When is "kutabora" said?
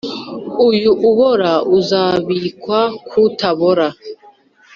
3.07-3.87